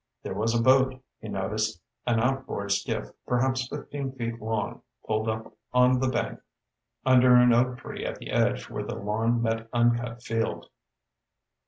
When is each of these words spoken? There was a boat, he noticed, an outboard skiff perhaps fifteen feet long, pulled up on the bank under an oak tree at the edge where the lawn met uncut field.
There 0.23 0.33
was 0.33 0.59
a 0.59 0.63
boat, 0.63 0.99
he 1.19 1.29
noticed, 1.29 1.79
an 2.07 2.19
outboard 2.19 2.71
skiff 2.71 3.09
perhaps 3.27 3.67
fifteen 3.67 4.11
feet 4.13 4.41
long, 4.41 4.81
pulled 5.05 5.29
up 5.29 5.53
on 5.75 5.99
the 5.99 6.07
bank 6.07 6.39
under 7.05 7.35
an 7.35 7.53
oak 7.53 7.77
tree 7.77 8.03
at 8.03 8.17
the 8.17 8.31
edge 8.31 8.67
where 8.67 8.81
the 8.81 8.95
lawn 8.95 9.43
met 9.43 9.67
uncut 9.71 10.23
field. 10.23 10.71